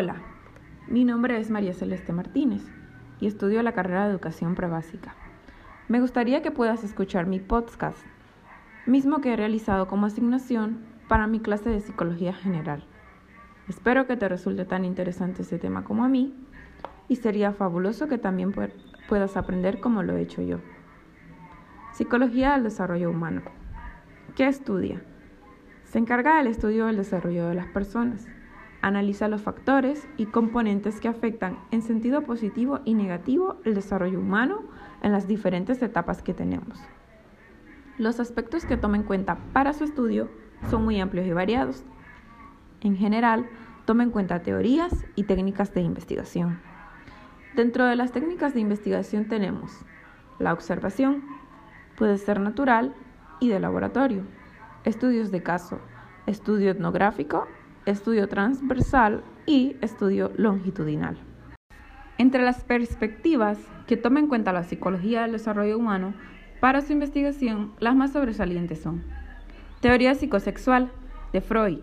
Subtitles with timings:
[0.00, 0.14] Hola,
[0.86, 2.62] mi nombre es María Celeste Martínez
[3.18, 5.16] y estudio la carrera de Educación Prebásica.
[5.88, 7.98] Me gustaría que puedas escuchar mi podcast,
[8.86, 12.84] mismo que he realizado como asignación para mi clase de Psicología General.
[13.68, 16.32] Espero que te resulte tan interesante este tema como a mí
[17.08, 18.54] y sería fabuloso que también
[19.08, 20.60] puedas aprender como lo he hecho yo.
[21.90, 23.42] Psicología del desarrollo humano.
[24.36, 25.02] ¿Qué estudia?
[25.86, 28.28] Se encarga del estudio del desarrollo de las personas
[28.80, 34.62] Analiza los factores y componentes que afectan en sentido positivo y negativo el desarrollo humano
[35.02, 36.78] en las diferentes etapas que tenemos.
[37.98, 40.30] Los aspectos que toma en cuenta para su estudio
[40.70, 41.84] son muy amplios y variados.
[42.80, 43.48] En general,
[43.84, 46.60] toma en cuenta teorías y técnicas de investigación.
[47.56, 49.84] Dentro de las técnicas de investigación tenemos
[50.38, 51.24] la observación,
[51.96, 52.94] puede ser natural
[53.40, 54.22] y de laboratorio,
[54.84, 55.80] estudios de caso,
[56.26, 57.48] estudio etnográfico
[57.90, 61.16] estudio transversal y estudio longitudinal.
[62.18, 66.14] Entre las perspectivas que toma en cuenta la psicología del desarrollo humano
[66.60, 69.04] para su investigación, las más sobresalientes son
[69.80, 70.90] teoría psicosexual
[71.32, 71.78] de Freud,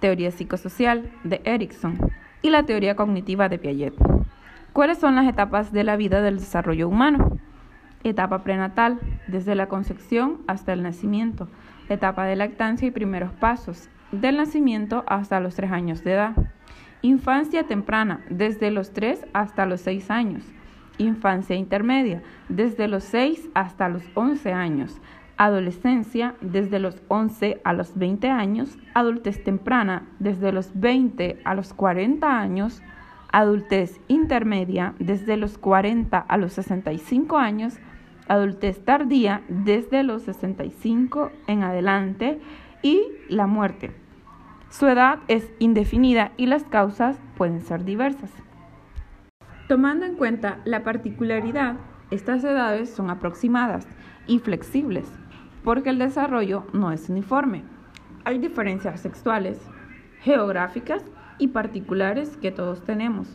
[0.00, 1.98] teoría psicosocial de Erickson
[2.42, 3.94] y la teoría cognitiva de Piaget.
[4.72, 7.38] ¿Cuáles son las etapas de la vida del desarrollo humano?
[8.02, 11.48] Etapa prenatal, desde la concepción hasta el nacimiento.
[11.88, 13.88] Etapa de lactancia y primeros pasos,
[14.20, 16.34] del nacimiento hasta los 3 años de edad.
[17.02, 20.44] Infancia temprana, desde los 3 hasta los 6 años.
[20.98, 25.00] Infancia intermedia, desde los 6 hasta los 11 años.
[25.36, 28.78] Adolescencia, desde los 11 a los 20 años.
[28.94, 32.82] Adultez temprana, desde los 20 a los 40 años.
[33.32, 37.78] Adultez intermedia, desde los 40 a los 65 años.
[38.28, 42.40] Adultez tardía, desde los 65 en adelante.
[42.82, 43.90] Y la muerte,
[44.76, 48.32] su edad es indefinida y las causas pueden ser diversas.
[49.68, 51.76] Tomando en cuenta la particularidad,
[52.10, 53.86] estas edades son aproximadas
[54.26, 55.06] y flexibles,
[55.62, 57.62] porque el desarrollo no es uniforme.
[58.24, 59.60] Hay diferencias sexuales,
[60.22, 61.04] geográficas
[61.38, 63.28] y particulares que todos tenemos.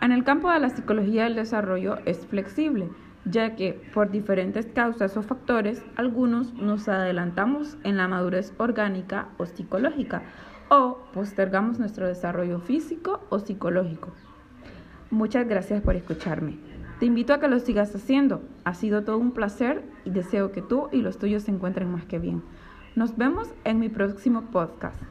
[0.00, 2.88] En el campo de la psicología del desarrollo es flexible,
[3.24, 9.46] ya que por diferentes causas o factores, algunos nos adelantamos en la madurez orgánica o
[9.46, 10.22] psicológica
[10.68, 14.12] o postergamos nuestro desarrollo físico o psicológico.
[15.10, 16.58] Muchas gracias por escucharme.
[16.98, 18.42] Te invito a que lo sigas haciendo.
[18.64, 22.04] Ha sido todo un placer y deseo que tú y los tuyos se encuentren más
[22.04, 22.42] que bien.
[22.94, 25.02] Nos vemos en mi próximo podcast.